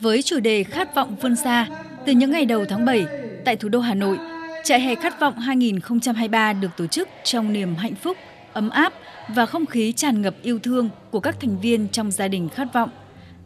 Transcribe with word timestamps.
Với 0.00 0.22
chủ 0.22 0.40
đề 0.40 0.64
Khát 0.64 0.94
vọng 0.94 1.16
vươn 1.20 1.36
xa, 1.36 1.66
từ 2.06 2.12
những 2.12 2.30
ngày 2.30 2.44
đầu 2.44 2.64
tháng 2.64 2.84
7, 2.84 3.06
tại 3.44 3.56
thủ 3.56 3.68
đô 3.68 3.80
Hà 3.80 3.94
Nội, 3.94 4.18
Trại 4.64 4.80
hè 4.80 4.94
Khát 4.94 5.20
vọng 5.20 5.38
2023 5.38 6.52
được 6.52 6.68
tổ 6.76 6.86
chức 6.86 7.08
trong 7.24 7.52
niềm 7.52 7.74
hạnh 7.74 7.94
phúc, 7.94 8.16
ấm 8.52 8.70
áp 8.70 8.92
và 9.28 9.46
không 9.46 9.66
khí 9.66 9.92
tràn 9.92 10.22
ngập 10.22 10.34
yêu 10.42 10.58
thương 10.58 10.88
của 11.10 11.20
các 11.20 11.40
thành 11.40 11.60
viên 11.60 11.88
trong 11.88 12.10
gia 12.10 12.28
đình 12.28 12.48
Khát 12.48 12.72
vọng. 12.72 12.90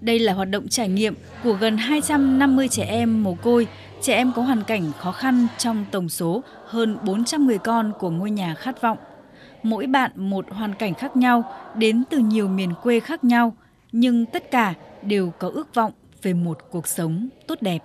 Đây 0.00 0.18
là 0.18 0.32
hoạt 0.32 0.50
động 0.50 0.68
trải 0.68 0.88
nghiệm 0.88 1.14
của 1.44 1.52
gần 1.52 1.76
250 1.76 2.68
trẻ 2.68 2.84
em 2.84 3.22
mồ 3.22 3.34
côi, 3.34 3.66
trẻ 4.02 4.14
em 4.16 4.32
có 4.36 4.42
hoàn 4.42 4.62
cảnh 4.64 4.92
khó 4.98 5.12
khăn 5.12 5.46
trong 5.58 5.84
tổng 5.90 6.08
số 6.08 6.42
hơn 6.66 6.98
400 7.04 7.46
người 7.46 7.58
con 7.58 7.92
của 7.98 8.10
ngôi 8.10 8.30
nhà 8.30 8.54
Khát 8.54 8.82
vọng. 8.82 8.98
Mỗi 9.62 9.86
bạn 9.86 10.10
một 10.14 10.46
hoàn 10.50 10.74
cảnh 10.74 10.94
khác 10.94 11.16
nhau, 11.16 11.44
đến 11.74 12.02
từ 12.10 12.18
nhiều 12.18 12.48
miền 12.48 12.72
quê 12.82 13.00
khác 13.00 13.24
nhau, 13.24 13.56
nhưng 13.92 14.26
tất 14.26 14.50
cả 14.50 14.74
đều 15.02 15.32
có 15.38 15.50
ước 15.54 15.74
vọng 15.74 15.92
về 16.22 16.32
một 16.32 16.58
cuộc 16.70 16.88
sống 16.88 17.28
tốt 17.46 17.54
đẹp. 17.60 17.78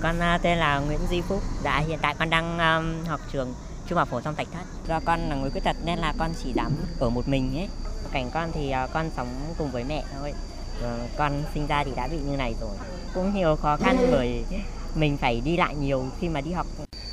Con 0.00 0.20
à, 0.20 0.38
tên 0.42 0.58
là 0.58 0.78
Nguyễn 0.78 0.98
Duy 1.10 1.20
Phúc, 1.20 1.42
đã 1.64 1.80
hiện 1.88 1.98
tại 2.02 2.14
con 2.18 2.30
đang 2.30 2.58
um, 2.58 3.04
học 3.06 3.20
trường 3.32 3.54
trung 3.88 3.98
học 3.98 4.08
phổ 4.10 4.20
thông 4.20 4.34
Thạch 4.34 4.46
Thất. 4.52 4.64
Do 4.88 5.00
con 5.04 5.20
là 5.28 5.36
người 5.36 5.50
khuyết 5.50 5.64
tật 5.64 5.76
nên 5.84 5.98
là 5.98 6.14
con 6.18 6.30
chỉ 6.44 6.52
dám 6.54 6.72
ở 7.00 7.10
một 7.10 7.28
mình 7.28 7.56
ấy. 7.56 7.68
Cảnh 8.12 8.30
con 8.34 8.50
thì 8.54 8.72
uh, 8.84 8.90
con 8.92 9.10
sống 9.16 9.28
cùng 9.58 9.70
với 9.70 9.84
mẹ 9.84 10.04
thôi. 10.20 10.32
Uh, 10.78 11.10
con 11.16 11.42
sinh 11.54 11.66
ra 11.66 11.84
thì 11.84 11.90
đã 11.96 12.08
bị 12.08 12.18
như 12.18 12.36
này 12.36 12.54
rồi. 12.60 12.76
Cũng 13.14 13.34
nhiều 13.34 13.56
khó 13.56 13.76
khăn 13.76 13.96
bởi 14.10 14.44
mình 14.94 15.16
phải 15.16 15.42
đi 15.44 15.56
lại 15.56 15.74
nhiều 15.74 16.04
khi 16.20 16.28
mà 16.28 16.40
đi 16.40 16.52
học. 16.52 16.66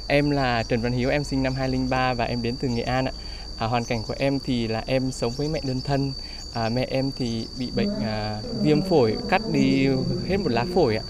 Em 0.08 0.30
là 0.30 0.64
Trần 0.64 0.82
Văn 0.82 0.92
Hiếu, 0.92 1.10
em 1.10 1.24
sinh 1.24 1.44
năm 1.44 1.54
2003 1.54 2.14
và 2.14 2.26
em 2.26 2.42
đến 2.42 2.56
từ 2.62 2.68
Nghệ 2.68 2.84
An 2.84 3.06
ạ. 3.06 3.12
À, 3.60 3.68
hoàn 3.68 3.86
cảnh 3.86 4.04
của 4.08 4.16
em 4.18 4.40
thì 4.46 4.68
là 4.68 4.84
em 4.86 5.12
sống 5.12 5.32
với 5.38 5.48
mẹ 5.48 5.62
đơn 5.68 5.82
thân. 5.86 6.14
À, 6.54 6.70
mẹ 6.70 6.86
em 6.90 7.12
thì 7.18 7.46
bị 7.60 7.72
bệnh 7.76 7.90
à, 8.04 8.42
viêm 8.64 8.82
phổi, 8.82 9.18
cắt 9.30 9.42
đi 9.54 9.88
hết 10.28 10.38
một 10.38 10.52
lá 10.52 10.66
phổi 10.74 10.96
ạ 10.96 11.04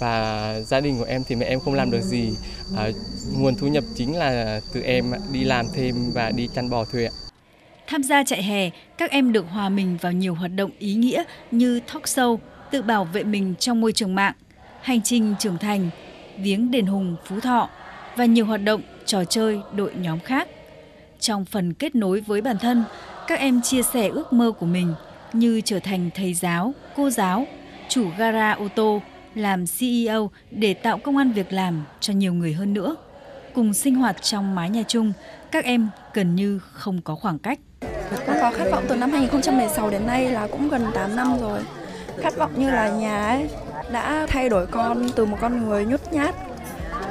và 0.00 0.54
gia 0.60 0.80
đình 0.80 0.98
của 0.98 1.04
em 1.04 1.22
thì 1.28 1.34
mẹ 1.34 1.46
em 1.46 1.60
không 1.60 1.74
làm 1.74 1.90
được 1.90 2.00
gì 2.00 2.30
à, 2.76 2.90
nguồn 3.38 3.56
thu 3.56 3.66
nhập 3.66 3.84
chính 3.94 4.16
là 4.16 4.60
từ 4.74 4.82
em 4.82 5.12
đi 5.32 5.44
làm 5.44 5.66
thêm 5.74 5.94
và 6.14 6.30
đi 6.30 6.48
chăn 6.54 6.70
bò 6.70 6.84
thuê 6.84 7.04
ạ. 7.04 7.12
Tham 7.86 8.02
gia 8.02 8.24
chạy 8.24 8.42
hè, 8.42 8.70
các 8.98 9.10
em 9.10 9.32
được 9.32 9.46
hòa 9.50 9.68
mình 9.68 9.98
vào 10.00 10.12
nhiều 10.12 10.34
hoạt 10.34 10.50
động 10.54 10.70
ý 10.78 10.94
nghĩa 10.94 11.24
như 11.50 11.80
talk 11.80 12.02
show, 12.02 12.38
tự 12.70 12.82
bảo 12.82 13.04
vệ 13.04 13.24
mình 13.24 13.54
trong 13.58 13.80
môi 13.80 13.92
trường 13.92 14.14
mạng, 14.14 14.34
hành 14.80 15.02
trình 15.02 15.34
trưởng 15.38 15.58
thành, 15.58 15.90
viếng 16.38 16.70
đền 16.70 16.86
hùng 16.86 17.16
Phú 17.24 17.40
Thọ 17.40 17.68
và 18.16 18.24
nhiều 18.24 18.46
hoạt 18.46 18.64
động 18.64 18.82
trò 19.06 19.24
chơi 19.24 19.60
đội 19.76 19.92
nhóm 19.94 20.20
khác. 20.20 20.48
Trong 21.20 21.44
phần 21.44 21.74
kết 21.74 21.94
nối 21.94 22.20
với 22.20 22.40
bản 22.40 22.58
thân, 22.58 22.84
các 23.30 23.38
em 23.38 23.60
chia 23.62 23.82
sẻ 23.82 24.08
ước 24.08 24.32
mơ 24.32 24.52
của 24.58 24.66
mình 24.66 24.94
như 25.32 25.60
trở 25.64 25.80
thành 25.80 26.10
thầy 26.14 26.34
giáo, 26.34 26.74
cô 26.96 27.10
giáo, 27.10 27.46
chủ 27.88 28.06
gara 28.18 28.52
ô 28.52 28.68
tô, 28.74 29.02
làm 29.34 29.64
CEO 29.78 30.30
để 30.50 30.74
tạo 30.74 30.98
công 30.98 31.16
an 31.16 31.32
việc 31.32 31.52
làm 31.52 31.84
cho 32.00 32.12
nhiều 32.12 32.34
người 32.34 32.52
hơn 32.52 32.74
nữa. 32.74 32.96
Cùng 33.54 33.74
sinh 33.74 33.94
hoạt 33.94 34.22
trong 34.22 34.54
mái 34.54 34.70
nhà 34.70 34.82
chung, 34.88 35.12
các 35.50 35.64
em 35.64 35.88
gần 36.14 36.34
như 36.34 36.60
không 36.72 37.00
có 37.00 37.14
khoảng 37.14 37.38
cách. 37.38 37.58
Con 38.26 38.36
có 38.40 38.50
khát 38.50 38.64
vọng 38.70 38.84
từ 38.88 38.96
năm 38.96 39.10
2016 39.10 39.90
đến 39.90 40.06
nay 40.06 40.30
là 40.30 40.46
cũng 40.46 40.68
gần 40.68 40.86
8 40.94 41.16
năm 41.16 41.38
rồi. 41.40 41.60
Khát 42.18 42.36
vọng 42.36 42.52
như 42.56 42.70
là 42.70 42.88
nhà 42.88 43.26
ấy 43.26 43.48
đã 43.92 44.26
thay 44.28 44.48
đổi 44.48 44.66
con 44.66 45.10
từ 45.16 45.26
một 45.26 45.36
con 45.40 45.68
người 45.68 45.84
nhút 45.84 46.00
nhát 46.12 46.34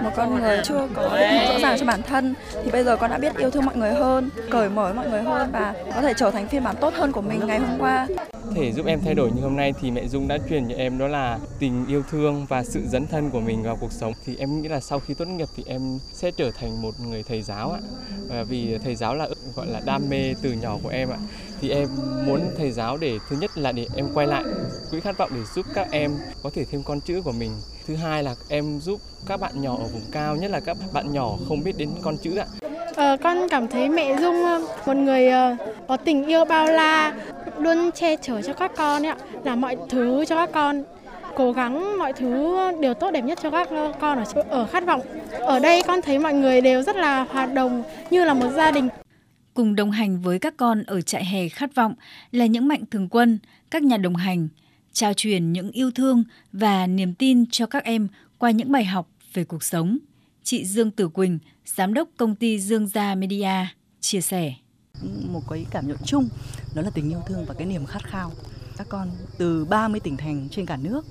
một 0.03 0.11
con 0.15 0.35
người 0.35 0.59
chưa 0.63 0.87
có 0.93 1.17
định 1.19 1.29
hướng 1.29 1.47
rõ 1.47 1.59
ràng 1.59 1.79
cho 1.79 1.85
bản 1.85 2.01
thân 2.03 2.35
thì 2.63 2.71
bây 2.71 2.83
giờ 2.83 2.95
con 2.95 3.11
đã 3.11 3.17
biết 3.17 3.37
yêu 3.37 3.51
thương 3.51 3.65
mọi 3.65 3.75
người 3.75 3.93
hơn, 3.93 4.29
cởi 4.49 4.69
mở 4.69 4.83
với 4.83 4.93
mọi 4.93 5.09
người 5.09 5.21
hơn 5.21 5.51
và 5.51 5.73
có 5.95 6.01
thể 6.01 6.13
trở 6.17 6.31
thành 6.31 6.47
phiên 6.47 6.63
bản 6.63 6.75
tốt 6.81 6.93
hơn 6.93 7.11
của 7.11 7.21
mình 7.21 7.47
ngày 7.47 7.59
hôm 7.59 7.79
qua 7.79 8.07
thể 8.55 8.71
giúp 8.71 8.85
em 8.85 8.99
thay 9.05 9.15
đổi 9.15 9.31
như 9.31 9.41
hôm 9.41 9.55
nay 9.55 9.73
thì 9.81 9.91
mẹ 9.91 10.07
Dung 10.07 10.27
đã 10.27 10.37
truyền 10.49 10.69
cho 10.69 10.75
em 10.75 10.97
đó 10.97 11.07
là 11.07 11.39
tình 11.59 11.85
yêu 11.87 12.03
thương 12.11 12.45
và 12.49 12.63
sự 12.63 12.81
dấn 12.87 13.07
thân 13.07 13.29
của 13.29 13.39
mình 13.39 13.63
vào 13.63 13.77
cuộc 13.81 13.91
sống. 13.91 14.13
Thì 14.25 14.35
em 14.39 14.61
nghĩ 14.61 14.67
là 14.67 14.79
sau 14.79 14.99
khi 14.99 15.13
tốt 15.13 15.27
nghiệp 15.27 15.47
thì 15.55 15.63
em 15.67 15.99
sẽ 16.13 16.31
trở 16.31 16.51
thành 16.51 16.81
một 16.81 16.91
người 17.07 17.23
thầy 17.23 17.41
giáo 17.41 17.71
ạ. 17.71 17.79
Và 18.29 18.43
vì 18.43 18.77
thầy 18.83 18.95
giáo 18.95 19.15
là 19.15 19.29
gọi 19.55 19.67
là 19.67 19.81
đam 19.85 20.09
mê 20.09 20.33
từ 20.41 20.51
nhỏ 20.51 20.77
của 20.83 20.89
em 20.89 21.09
ạ. 21.09 21.17
Thì 21.61 21.69
em 21.69 21.87
muốn 22.25 22.41
thầy 22.57 22.71
giáo 22.71 22.97
để 22.97 23.17
thứ 23.29 23.35
nhất 23.39 23.51
là 23.57 23.71
để 23.71 23.87
em 23.95 24.07
quay 24.13 24.27
lại 24.27 24.43
quỹ 24.91 24.99
khát 24.99 25.17
vọng 25.17 25.31
để 25.35 25.41
giúp 25.55 25.65
các 25.73 25.87
em 25.91 26.11
có 26.43 26.49
thể 26.55 26.65
thêm 26.71 26.83
con 26.83 27.01
chữ 27.01 27.21
của 27.21 27.31
mình. 27.31 27.51
Thứ 27.89 27.95
hai 27.95 28.23
là 28.23 28.35
em 28.49 28.79
giúp 28.79 28.99
các 29.27 29.39
bạn 29.39 29.61
nhỏ 29.61 29.71
ở 29.71 29.87
vùng 29.93 30.01
cao, 30.11 30.35
nhất 30.35 30.51
là 30.51 30.59
các 30.59 30.77
bạn 30.93 31.13
nhỏ 31.13 31.37
không 31.47 31.63
biết 31.63 31.77
đến 31.77 31.89
con 32.01 32.17
chữ 32.23 32.35
ạ. 32.35 32.45
Ờ, 32.95 33.17
con 33.23 33.37
cảm 33.49 33.67
thấy 33.67 33.89
mẹ 33.89 34.17
Dung 34.21 34.45
ờ, 34.45 34.61
một 34.85 34.93
người 34.93 35.27
ờ, 35.27 35.55
có 35.87 35.97
tình 35.97 36.25
yêu 36.25 36.45
bao 36.45 36.65
la, 36.65 37.13
luôn 37.59 37.91
che 37.91 38.15
chở 38.15 38.41
cho 38.41 38.53
các 38.53 38.71
con 38.77 39.05
ấy 39.05 39.11
ạ, 39.11 39.17
làm 39.43 39.61
mọi 39.61 39.77
thứ 39.89 40.25
cho 40.25 40.35
các 40.35 40.49
con 40.53 40.83
cố 41.35 41.51
gắng 41.51 41.97
mọi 41.97 42.13
thứ 42.13 42.57
đều 42.81 42.93
tốt 42.93 43.11
đẹp 43.11 43.21
nhất 43.21 43.39
cho 43.43 43.51
các 43.51 43.69
con 43.99 44.17
ở 44.17 44.43
ở 44.49 44.65
khát 44.65 44.85
vọng. 44.85 45.01
Ở 45.31 45.59
đây 45.59 45.83
con 45.87 46.01
thấy 46.01 46.19
mọi 46.19 46.33
người 46.33 46.61
đều 46.61 46.81
rất 46.81 46.95
là 46.95 47.25
hoạt 47.31 47.53
động 47.53 47.83
như 48.09 48.25
là 48.25 48.33
một 48.33 48.49
gia 48.55 48.71
đình. 48.71 48.89
Cùng 49.53 49.75
đồng 49.75 49.91
hành 49.91 50.21
với 50.21 50.39
các 50.39 50.53
con 50.57 50.83
ở 50.83 51.01
trại 51.01 51.25
hè 51.25 51.49
khát 51.49 51.75
vọng 51.75 51.93
là 52.31 52.45
những 52.45 52.67
mạnh 52.67 52.83
thường 52.91 53.09
quân, 53.09 53.39
các 53.71 53.83
nhà 53.83 53.97
đồng 53.97 54.15
hành, 54.15 54.47
trao 54.93 55.13
truyền 55.13 55.53
những 55.53 55.71
yêu 55.71 55.91
thương 55.91 56.23
và 56.53 56.87
niềm 56.87 57.13
tin 57.13 57.45
cho 57.51 57.65
các 57.65 57.83
em 57.83 58.07
qua 58.37 58.51
những 58.51 58.71
bài 58.71 58.85
học 58.85 59.09
về 59.33 59.43
cuộc 59.43 59.63
sống. 59.63 59.97
Chị 60.43 60.65
Dương 60.65 60.91
Tử 60.91 61.07
Quỳnh, 61.07 61.39
giám 61.65 61.93
đốc 61.93 62.09
công 62.17 62.35
ty 62.35 62.59
Dương 62.59 62.87
Gia 62.87 63.15
Media, 63.15 63.67
chia 63.99 64.21
sẻ. 64.21 64.53
Một 65.31 65.41
cái 65.49 65.65
cảm 65.71 65.87
nhận 65.87 65.97
chung 66.05 66.29
đó 66.75 66.81
là 66.81 66.89
tình 66.89 67.09
yêu 67.09 67.21
thương 67.27 67.45
và 67.45 67.53
cái 67.53 67.67
niềm 67.67 67.85
khát 67.85 68.03
khao. 68.03 68.31
Các 68.77 68.87
con 68.89 69.09
từ 69.37 69.65
30 69.65 69.99
tỉnh 69.99 70.17
thành 70.17 70.47
trên 70.51 70.65
cả 70.65 70.77
nước 70.77 71.05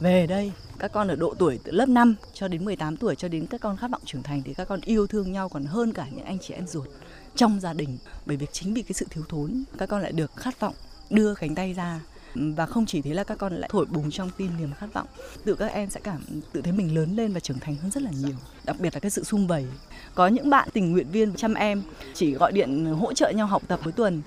về 0.00 0.26
đây 0.26 0.52
các 0.78 0.92
con 0.92 1.08
ở 1.08 1.16
độ 1.16 1.34
tuổi 1.38 1.58
từ 1.64 1.72
lớp 1.72 1.88
5 1.88 2.14
cho 2.34 2.48
đến 2.48 2.64
18 2.64 2.96
tuổi 2.96 3.14
cho 3.14 3.28
đến 3.28 3.46
các 3.46 3.60
con 3.60 3.76
khát 3.76 3.90
vọng 3.90 4.02
trưởng 4.04 4.22
thành 4.22 4.42
thì 4.42 4.54
các 4.54 4.68
con 4.68 4.80
yêu 4.80 5.06
thương 5.06 5.32
nhau 5.32 5.48
còn 5.48 5.64
hơn 5.64 5.92
cả 5.92 6.06
những 6.12 6.24
anh 6.24 6.38
chị 6.38 6.54
em 6.54 6.66
ruột 6.66 6.88
trong 7.36 7.60
gia 7.60 7.72
đình 7.72 7.98
bởi 8.26 8.36
vì 8.36 8.46
chính 8.52 8.74
vì 8.74 8.82
cái 8.82 8.92
sự 8.92 9.06
thiếu 9.10 9.24
thốn 9.28 9.64
các 9.78 9.88
con 9.88 10.02
lại 10.02 10.12
được 10.12 10.36
khát 10.36 10.60
vọng 10.60 10.74
đưa 11.10 11.34
cánh 11.34 11.54
tay 11.54 11.72
ra 11.72 12.00
và 12.34 12.66
không 12.66 12.86
chỉ 12.86 13.02
thế 13.02 13.14
là 13.14 13.24
các 13.24 13.38
con 13.38 13.52
lại 13.52 13.70
thổi 13.72 13.86
bùng 13.86 14.10
trong 14.10 14.30
tim 14.36 14.50
niềm 14.58 14.72
khát 14.78 14.92
vọng 14.92 15.06
tự 15.44 15.54
các 15.54 15.72
em 15.72 15.90
sẽ 15.90 16.00
cảm 16.04 16.20
tự 16.52 16.60
thấy 16.62 16.72
mình 16.72 16.94
lớn 16.94 17.16
lên 17.16 17.32
và 17.32 17.40
trưởng 17.40 17.58
thành 17.58 17.76
hơn 17.76 17.90
rất 17.90 18.02
là 18.02 18.10
nhiều 18.10 18.36
đặc 18.64 18.76
biệt 18.80 18.94
là 18.94 19.00
cái 19.00 19.10
sự 19.10 19.24
sung 19.24 19.46
vầy. 19.46 19.66
Có 20.14 20.28
những 20.28 20.50
bạn 20.50 20.68
tình 20.72 20.92
nguyện 20.92 21.06
viên 21.12 21.34
chăm 21.34 21.54
em 21.54 21.82
chỉ 22.14 22.32
gọi 22.32 22.52
điện 22.52 22.84
hỗ 22.84 23.12
trợ 23.12 23.30
nhau 23.30 23.46
học 23.46 23.62
tập 23.68 23.80
cuối 23.84 23.92
tuần 23.92 24.22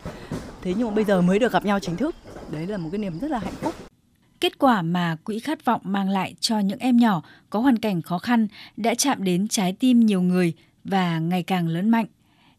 thế 0.61 0.73
nhưng 0.77 0.87
mà 0.87 0.93
bây 0.93 1.03
giờ 1.03 1.21
mới 1.21 1.39
được 1.39 1.51
gặp 1.51 1.65
nhau 1.65 1.79
chính 1.79 1.97
thức. 1.97 2.15
Đấy 2.51 2.67
là 2.67 2.77
một 2.77 2.89
cái 2.91 2.99
niềm 2.99 3.19
rất 3.19 3.31
là 3.31 3.39
hạnh 3.39 3.53
phúc. 3.61 3.75
Kết 4.39 4.57
quả 4.57 4.81
mà 4.81 5.17
Quỹ 5.23 5.39
Khát 5.39 5.65
vọng 5.65 5.81
mang 5.83 6.09
lại 6.09 6.35
cho 6.39 6.59
những 6.59 6.79
em 6.79 6.97
nhỏ 6.97 7.23
có 7.49 7.59
hoàn 7.59 7.77
cảnh 7.77 8.01
khó 8.01 8.17
khăn 8.17 8.47
đã 8.77 8.95
chạm 8.95 9.23
đến 9.23 9.47
trái 9.47 9.75
tim 9.79 9.99
nhiều 9.99 10.21
người 10.21 10.53
và 10.83 11.19
ngày 11.19 11.43
càng 11.43 11.67
lớn 11.67 11.89
mạnh. 11.89 12.05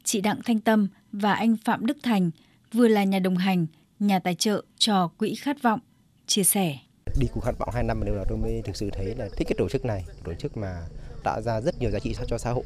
Chị 0.04 0.20
Đặng 0.20 0.40
Thanh 0.44 0.60
Tâm 0.60 0.88
và 1.12 1.32
anh 1.34 1.56
Phạm 1.64 1.86
Đức 1.86 1.96
Thành 2.02 2.30
vừa 2.72 2.88
là 2.88 3.04
nhà 3.04 3.18
đồng 3.18 3.36
hành, 3.36 3.66
nhà 4.06 4.18
tài 4.18 4.34
trợ 4.34 4.62
cho 4.78 5.08
Quỹ 5.18 5.34
Khát 5.34 5.62
vọng, 5.62 5.80
chia 6.26 6.44
sẻ. 6.44 6.78
Đi 7.20 7.26
cuộc 7.34 7.40
khát 7.40 7.58
vọng 7.58 7.68
2 7.72 7.82
năm 7.82 8.04
đều 8.04 8.14
là 8.14 8.24
tôi 8.28 8.38
mới 8.38 8.62
thực 8.64 8.76
sự 8.76 8.90
thấy 8.92 9.14
là 9.14 9.28
thích 9.36 9.48
cái 9.48 9.54
tổ 9.58 9.68
chức 9.68 9.84
này, 9.84 10.04
tổ 10.24 10.34
chức 10.34 10.56
mà 10.56 10.86
tạo 11.24 11.42
ra 11.42 11.60
rất 11.60 11.80
nhiều 11.80 11.90
giá 11.90 11.98
trị 11.98 12.16
cho 12.26 12.38
xã 12.38 12.50
hội, 12.50 12.64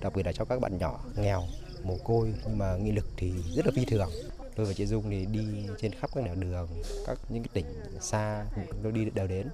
đặc 0.00 0.12
biệt 0.16 0.26
là 0.26 0.32
cho 0.32 0.44
các 0.44 0.60
bạn 0.60 0.78
nhỏ 0.78 1.04
nghèo, 1.16 1.42
mồ 1.82 1.96
côi 2.04 2.34
nhưng 2.44 2.58
mà 2.58 2.76
nghị 2.76 2.92
lực 2.92 3.06
thì 3.16 3.32
rất 3.54 3.66
là 3.66 3.72
phi 3.76 3.84
thường. 3.84 4.10
Tôi 4.56 4.66
và 4.66 4.72
chị 4.72 4.86
Dung 4.86 5.10
thì 5.10 5.26
đi 5.26 5.44
trên 5.80 5.92
khắp 5.92 6.10
các 6.14 6.24
nẻo 6.24 6.34
đường 6.34 6.68
các 7.06 7.18
những 7.28 7.42
cái 7.42 7.50
tỉnh 7.52 7.66
xa 8.00 8.44
tôi 8.82 8.92
đi 8.92 9.10
đều 9.14 9.26
đến. 9.26 9.48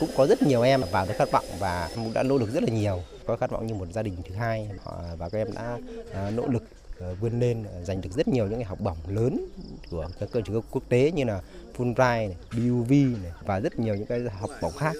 Cũng 0.00 0.10
có 0.16 0.26
rất 0.26 0.42
nhiều 0.42 0.62
em 0.62 0.80
vào 0.90 1.06
được 1.06 1.14
khát 1.16 1.30
vọng 1.32 1.44
và 1.58 1.90
cũng 1.94 2.12
đã 2.12 2.22
nỗ 2.22 2.38
lực 2.38 2.50
rất 2.50 2.62
là 2.62 2.68
nhiều. 2.68 3.02
Có 3.26 3.36
khát 3.36 3.50
vọng 3.50 3.66
như 3.66 3.74
một 3.74 3.88
gia 3.92 4.02
đình 4.02 4.16
thứ 4.28 4.34
hai 4.34 4.68
họ 4.82 5.02
và 5.18 5.28
các 5.28 5.38
em 5.38 5.52
đã 5.54 5.78
à, 6.12 6.30
nỗ 6.30 6.46
lực 6.46 6.62
Ờ, 7.04 7.14
vươn 7.14 7.40
lên 7.40 7.64
ờ, 7.64 7.84
giành 7.84 8.00
được 8.00 8.10
rất 8.16 8.28
nhiều 8.28 8.46
những 8.46 8.58
cái 8.58 8.64
học 8.64 8.80
bổng 8.80 8.96
lớn 9.08 9.46
của 9.90 10.08
các 10.20 10.28
cơ 10.32 10.40
chế 10.40 10.52
quốc 10.70 10.82
tế 10.88 11.12
như 11.12 11.24
là 11.24 11.42
Fulbright, 11.76 12.28
này, 12.28 12.36
BUV 12.52 12.90
này, 13.22 13.32
và 13.46 13.60
rất 13.60 13.78
nhiều 13.78 13.94
những 13.94 14.06
cái 14.06 14.20
học 14.20 14.50
bổng 14.62 14.72
khác. 14.72 14.96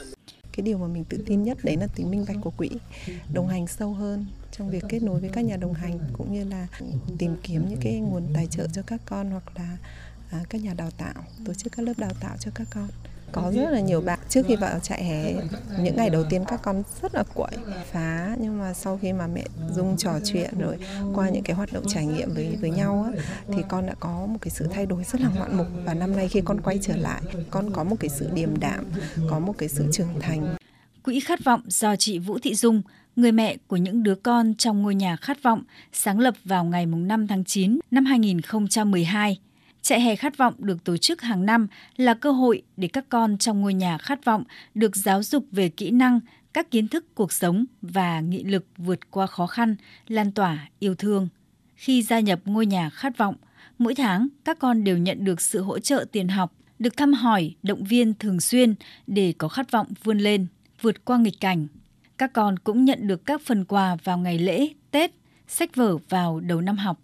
Cái 0.53 0.65
điều 0.65 0.79
mà 0.79 0.87
mình 0.87 1.05
tự 1.05 1.25
tin 1.27 1.43
nhất 1.43 1.59
đấy 1.63 1.77
là 1.77 1.87
tính 1.95 2.11
minh 2.11 2.25
bạch 2.29 2.37
của 2.43 2.51
quỹ 2.51 2.71
đồng 3.33 3.49
hành 3.49 3.67
sâu 3.67 3.93
hơn 3.93 4.27
trong 4.53 4.71
việc 4.71 4.85
kết 4.89 5.03
nối 5.03 5.21
với 5.21 5.31
các 5.33 5.45
nhà 5.45 5.57
đồng 5.57 5.75
hành 5.75 5.99
cũng 6.13 6.33
như 6.33 6.45
là 6.45 6.67
tìm 7.19 7.37
kiếm 7.43 7.69
những 7.69 7.81
cái 7.83 8.01
nguồn 8.01 8.27
tài 8.35 8.47
trợ 8.47 8.67
cho 8.73 8.83
các 8.87 9.01
con 9.07 9.31
hoặc 9.31 9.45
là 9.57 9.77
à, 10.31 10.41
các 10.49 10.63
nhà 10.63 10.75
đào 10.75 10.91
tạo 10.91 11.15
tổ 11.45 11.55
chức 11.55 11.73
các 11.77 11.83
lớp 11.83 11.95
đào 11.99 12.13
tạo 12.21 12.37
cho 12.41 12.51
các 12.55 12.67
con 12.75 12.89
có 13.35 13.53
rất 13.55 13.71
là 13.71 13.81
nhiều 13.81 14.01
bạn. 14.01 14.19
Trước 14.29 14.43
khi 14.49 14.57
vào 14.57 14.79
trại 14.79 15.05
hè 15.05 15.33
những 15.81 15.97
ngày 15.97 16.11
đầu 16.11 16.25
tiên 16.31 16.45
các 16.49 16.63
con 16.63 16.83
rất 17.03 17.15
là 17.15 17.23
quậy 17.35 17.57
phá. 17.93 18.37
Nhưng 18.41 18.59
mà 18.59 18.75
sau 18.75 18.99
khi 19.03 19.13
mà 19.13 19.27
mẹ 19.27 19.45
dung 19.75 19.97
trò 19.97 20.13
chuyện 20.25 20.51
rồi 20.59 20.77
qua 21.15 21.29
những 21.29 21.43
cái 21.43 21.57
hoạt 21.57 21.73
động 21.73 21.85
trải 21.89 22.07
nghiệm 22.07 22.35
với 22.35 22.57
với 22.61 22.71
nhau 22.71 23.07
á, 23.13 23.23
thì 23.49 23.63
con 23.69 23.87
đã 23.87 23.95
có 24.01 24.27
một 24.27 24.39
cái 24.41 24.51
sự 24.51 24.69
thay 24.73 24.87
đổi 24.87 25.05
rất 25.05 25.21
là 25.21 25.29
ngoạn 25.37 25.57
mục. 25.57 25.67
Và 25.85 25.95
năm 25.95 26.17
nay 26.17 26.29
khi 26.29 26.41
con 26.45 26.61
quay 26.61 26.79
trở 26.83 26.97
lại 26.97 27.23
con 27.51 27.71
có 27.73 27.85
một 27.85 27.97
cái 28.01 28.09
sự 28.09 28.31
điềm 28.35 28.61
đạm 28.61 28.85
có 29.31 29.39
một 29.39 29.55
cái 29.59 29.69
sự 29.69 29.85
trưởng 29.93 30.21
thành. 30.21 30.55
Quỹ 31.03 31.21
khát 31.21 31.45
vọng 31.45 31.61
do 31.67 31.97
chị 31.97 32.19
Vũ 32.19 32.39
Thị 32.39 32.55
Dung, 32.55 32.83
người 33.17 33.33
mẹ 33.33 33.57
của 33.67 33.77
những 33.77 34.03
đứa 34.03 34.15
con 34.15 34.55
trong 34.55 34.83
ngôi 34.83 34.95
nhà 34.95 35.17
khát 35.17 35.43
vọng, 35.43 35.63
sáng 35.93 36.21
lập 36.21 36.35
vào 36.45 36.65
ngày 36.65 36.87
5 36.87 37.27
tháng 37.27 37.45
9 37.45 37.79
năm 37.91 38.05
2012. 38.05 39.39
Trại 39.85 40.01
hè 40.01 40.17
khát 40.17 40.37
vọng 40.37 40.55
được 40.59 40.85
tổ 40.85 40.97
chức 40.97 41.23
hàng 41.23 41.47
năm 41.47 41.67
là 41.97 42.15
cơ 42.15 42.31
hội 42.31 42.63
để 42.77 42.89
các 42.89 43.05
con 43.09 43.39
trong 43.39 43.61
ngôi 43.61 43.75
nhà 43.75 43.99
khát 43.99 44.25
vọng 44.25 44.45
được 44.75 44.97
giáo 44.97 45.23
dục 45.23 45.47
về 45.51 45.69
kỹ 45.69 45.91
năng, 45.91 46.21
các 46.53 46.71
kiến 46.71 46.89
thức 46.89 47.15
cuộc 47.15 47.33
sống 47.33 47.65
và 47.83 48.21
nghị 48.21 48.45
lực 48.45 48.67
vượt 48.77 49.11
qua 49.11 49.27
khó 49.27 49.47
khăn, 49.47 49.77
lan 50.09 50.33
tỏa 50.33 50.69
yêu 50.79 50.95
thương. 50.95 51.29
Khi 51.75 52.03
gia 52.03 52.21
nhập 52.21 52.41
ngôi 52.45 52.67
nhà 52.67 52.91
khát 52.91 53.19
vọng, 53.19 53.35
mỗi 53.79 53.95
tháng 53.95 54.29
các 54.45 54.59
con 54.59 54.85
đều 54.85 54.99
nhận 54.99 55.25
được 55.25 55.41
sự 55.41 55.63
hỗ 55.63 55.79
trợ 55.79 56.05
tiền 56.13 56.29
học, 56.29 56.53
được 56.79 56.97
thăm 56.97 57.13
hỏi, 57.13 57.55
động 57.63 57.85
viên 57.85 58.15
thường 58.15 58.41
xuyên 58.41 58.75
để 59.07 59.35
có 59.39 59.49
khát 59.49 59.71
vọng 59.71 59.87
vươn 60.05 60.19
lên, 60.19 60.47
vượt 60.81 61.05
qua 61.05 61.19
nghịch 61.19 61.41
cảnh. 61.41 61.67
Các 62.19 62.33
con 62.33 62.59
cũng 62.59 62.85
nhận 62.85 63.07
được 63.07 63.27
các 63.27 63.43
phần 63.45 63.65
quà 63.65 63.97
vào 64.05 64.19
ngày 64.19 64.39
lễ, 64.39 64.69
Tết, 64.91 65.11
sách 65.49 65.77
vở 65.77 65.97
vào 66.09 66.41
đầu 66.41 66.61
năm 66.61 66.77
học. 66.77 67.01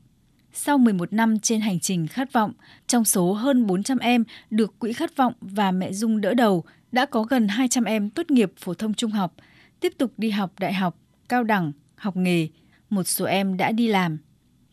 Sau 0.53 0.79
11 0.79 1.13
năm 1.13 1.39
trên 1.39 1.61
hành 1.61 1.81
trình 1.81 2.07
khát 2.07 2.33
vọng, 2.33 2.53
trong 2.87 3.05
số 3.05 3.33
hơn 3.33 3.67
400 3.67 3.99
em 3.99 4.25
được 4.51 4.79
Quỹ 4.79 4.93
Khát 4.93 5.17
vọng 5.17 5.33
và 5.41 5.71
Mẹ 5.71 5.93
Dung 5.93 6.21
đỡ 6.21 6.35
đầu, 6.35 6.65
đã 6.93 7.07
có 7.07 7.23
gần 7.23 7.49
200 7.49 7.85
em 7.85 8.11
tốt 8.11 8.31
nghiệp 8.31 8.53
phổ 8.57 8.75
thông 8.75 8.95
trung 8.95 9.11
học, 9.11 9.35
tiếp 9.81 9.93
tục 9.99 10.13
đi 10.17 10.31
học 10.31 10.53
đại 10.59 10.73
học, 10.73 10.97
cao 11.29 11.45
đẳng, 11.45 11.73
học 11.95 12.17
nghề. 12.17 12.49
Một 12.91 13.03
số 13.03 13.25
em 13.25 13.57
đã 13.57 13.73
đi 13.73 13.89
làm. 13.89 14.19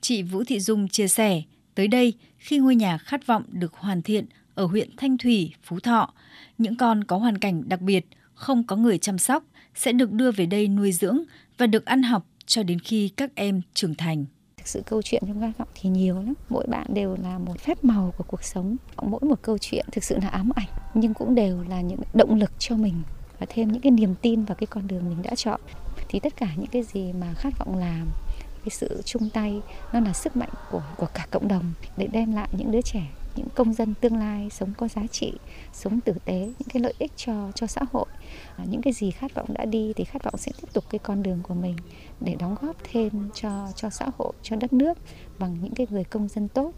Chị 0.02 0.24
Vũ 0.24 0.44
Thị 0.44 0.60
Dung 0.60 0.88
chia 0.88 1.08
sẻ, 1.08 1.42
tới 1.76 1.88
đây, 1.88 2.14
khi 2.38 2.58
ngôi 2.58 2.76
nhà 2.76 2.98
khát 2.98 3.28
vọng 3.28 3.44
được 3.52 3.74
hoàn 3.74 4.02
thiện 4.02 4.26
ở 4.56 4.66
huyện 4.66 4.90
Thanh 4.98 5.18
Thủy, 5.18 5.54
Phú 5.64 5.80
Thọ, 5.80 6.14
những 6.58 6.76
con 6.76 7.04
có 7.04 7.18
hoàn 7.18 7.38
cảnh 7.38 7.64
đặc 7.70 7.82
biệt, 7.82 8.06
không 8.34 8.64
có 8.64 8.76
người 8.76 8.98
chăm 8.98 9.18
sóc, 9.18 9.44
sẽ 9.76 9.92
được 9.92 10.12
đưa 10.12 10.32
về 10.32 10.46
đây 10.46 10.68
nuôi 10.68 10.92
dưỡng 10.92 11.20
và 11.58 11.68
được 11.68 11.86
ăn 11.86 12.04
học 12.04 12.28
cho 12.46 12.64
đến 12.64 12.80
khi 12.80 13.10
các 13.10 13.36
em 13.36 13.62
trưởng 13.74 13.96
thành 13.96 14.26
thực 14.68 14.72
sự 14.72 14.84
câu 14.86 15.02
chuyện 15.02 15.24
trong 15.28 15.42
khát 15.42 15.58
vọng 15.58 15.68
thì 15.76 15.90
nhiều 15.90 16.16
lắm. 16.16 16.34
Mỗi 16.50 16.66
bạn 16.68 16.86
đều 16.90 17.18
là 17.24 17.38
một 17.38 17.60
phép 17.60 17.84
màu 17.84 18.14
của 18.18 18.24
cuộc 18.28 18.44
sống. 18.44 18.76
Mỗi 19.02 19.20
một 19.22 19.40
câu 19.42 19.58
chuyện 19.58 19.86
thực 19.92 20.04
sự 20.04 20.18
là 20.22 20.28
ám 20.28 20.50
ảnh, 20.56 20.68
nhưng 20.94 21.14
cũng 21.14 21.36
đều 21.36 21.64
là 21.70 21.82
những 21.82 22.00
động 22.14 22.36
lực 22.36 22.52
cho 22.60 22.76
mình 22.76 22.94
và 23.40 23.46
thêm 23.50 23.72
những 23.72 23.82
cái 23.82 23.92
niềm 23.92 24.16
tin 24.22 24.46
vào 24.46 24.56
cái 24.56 24.68
con 24.68 24.88
đường 24.88 25.10
mình 25.10 25.22
đã 25.24 25.36
chọn. 25.36 25.62
Thì 26.10 26.20
tất 26.20 26.34
cả 26.38 26.48
những 26.58 26.68
cái 26.68 26.84
gì 26.84 27.14
mà 27.14 27.34
khát 27.34 27.60
vọng 27.60 27.78
làm, 27.78 28.08
cái 28.40 28.70
sự 28.70 29.02
chung 29.06 29.30
tay, 29.30 29.62
nó 29.94 30.00
là 30.00 30.14
sức 30.14 30.38
mạnh 30.38 30.50
của 30.72 30.84
của 30.98 31.08
cả 31.14 31.28
cộng 31.32 31.48
đồng 31.48 31.74
để 31.98 32.08
đem 32.08 32.34
lại 32.34 32.48
những 32.52 32.72
đứa 32.72 32.82
trẻ 32.82 33.08
những 33.38 33.48
công 33.56 33.74
dân 33.74 33.94
tương 34.02 34.18
lai 34.18 34.50
sống 34.50 34.74
có 34.78 34.88
giá 34.88 35.08
trị 35.08 35.34
sống 35.74 36.02
tử 36.02 36.14
tế 36.26 36.40
những 36.60 36.70
cái 36.74 36.82
lợi 36.82 36.94
ích 37.00 37.12
cho 37.16 37.52
cho 37.56 37.68
xã 37.68 37.82
hội. 37.92 38.06
À, 38.58 38.64
những 38.70 38.82
cái 38.82 38.94
gì 38.94 39.12
khát 39.12 39.34
vọng 39.36 39.54
đã 39.54 39.66
đi 39.66 39.94
thì 39.96 40.04
khát 40.04 40.24
vọng 40.24 40.38
sẽ 40.38 40.52
tiếp 40.62 40.68
tục 40.74 40.84
cái 40.90 41.00
con 41.00 41.24
đường 41.24 41.40
của 41.44 41.54
mình 41.54 41.76
để 42.20 42.36
đóng 42.40 42.56
góp 42.62 42.76
thêm 42.92 43.30
cho 43.34 43.68
cho 43.76 43.90
xã 43.90 44.06
hội 44.18 44.34
cho 44.44 44.56
đất 44.56 44.74
nước 44.74 44.98
bằng 45.40 45.58
những 45.62 45.74
cái 45.74 45.88
người 45.90 46.04
công 46.04 46.28
dân 46.28 46.48
tốt. 46.48 46.72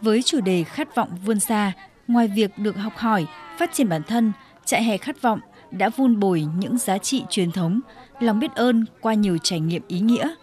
Với 0.00 0.22
chủ 0.22 0.40
đề 0.40 0.64
khát 0.64 0.94
vọng 0.94 1.08
vươn 1.24 1.40
xa 1.40 1.72
ngoài 2.08 2.28
việc 2.28 2.58
được 2.58 2.76
học 2.76 2.92
hỏi 2.96 3.26
phát 3.58 3.70
triển 3.72 3.88
bản 3.88 4.02
thân 4.02 4.32
trại 4.64 4.84
hè 4.84 4.96
khát 4.96 5.22
vọng 5.22 5.40
đã 5.70 5.88
vun 5.88 6.20
bồi 6.20 6.46
những 6.58 6.78
giá 6.78 6.98
trị 6.98 7.24
truyền 7.30 7.52
thống 7.52 7.80
lòng 8.20 8.40
biết 8.40 8.54
ơn 8.54 8.84
qua 9.00 9.14
nhiều 9.14 9.38
trải 9.42 9.60
nghiệm 9.60 9.82
ý 9.88 10.00
nghĩa. 10.00 10.34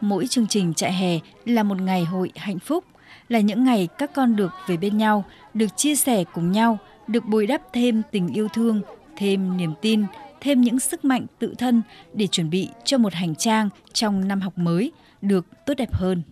Mỗi 0.00 0.26
chương 0.26 0.46
trình 0.46 0.74
trại 0.74 0.92
hè 0.92 1.18
là 1.44 1.62
một 1.62 1.80
ngày 1.80 2.04
hội 2.04 2.30
hạnh 2.36 2.58
phúc 2.58 2.84
là 3.30 3.40
những 3.40 3.64
ngày 3.64 3.88
các 3.98 4.10
con 4.14 4.36
được 4.36 4.52
về 4.66 4.76
bên 4.76 4.98
nhau, 4.98 5.24
được 5.54 5.76
chia 5.76 5.94
sẻ 5.94 6.24
cùng 6.34 6.52
nhau, 6.52 6.78
được 7.06 7.24
bồi 7.24 7.46
đắp 7.46 7.62
thêm 7.72 8.02
tình 8.10 8.28
yêu 8.28 8.48
thương, 8.48 8.80
thêm 9.16 9.56
niềm 9.56 9.72
tin, 9.80 10.04
thêm 10.40 10.60
những 10.60 10.80
sức 10.80 11.04
mạnh 11.04 11.26
tự 11.38 11.54
thân 11.58 11.82
để 12.12 12.26
chuẩn 12.26 12.50
bị 12.50 12.68
cho 12.84 12.98
một 12.98 13.14
hành 13.14 13.34
trang 13.34 13.68
trong 13.92 14.28
năm 14.28 14.40
học 14.40 14.58
mới 14.58 14.92
được 15.22 15.46
tốt 15.66 15.74
đẹp 15.74 15.92
hơn. 15.92 16.22